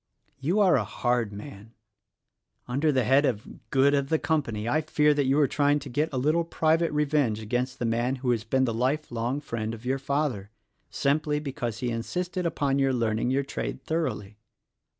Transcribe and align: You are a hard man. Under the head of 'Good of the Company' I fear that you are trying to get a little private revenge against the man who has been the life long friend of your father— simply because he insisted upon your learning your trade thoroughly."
You 0.39 0.59
are 0.61 0.77
a 0.77 0.83
hard 0.83 1.31
man. 1.31 1.75
Under 2.67 2.91
the 2.91 3.03
head 3.03 3.23
of 3.23 3.69
'Good 3.69 3.93
of 3.93 4.09
the 4.09 4.17
Company' 4.17 4.67
I 4.67 4.81
fear 4.81 5.13
that 5.13 5.27
you 5.27 5.39
are 5.39 5.47
trying 5.47 5.77
to 5.77 5.89
get 5.89 6.09
a 6.11 6.17
little 6.17 6.43
private 6.43 6.91
revenge 6.91 7.39
against 7.39 7.77
the 7.77 7.85
man 7.85 8.15
who 8.15 8.31
has 8.31 8.43
been 8.43 8.65
the 8.65 8.73
life 8.73 9.11
long 9.11 9.39
friend 9.41 9.75
of 9.75 9.85
your 9.85 9.99
father— 9.99 10.49
simply 10.89 11.39
because 11.39 11.81
he 11.81 11.91
insisted 11.91 12.47
upon 12.47 12.79
your 12.79 12.93
learning 12.93 13.29
your 13.29 13.43
trade 13.43 13.83
thoroughly." 13.83 14.39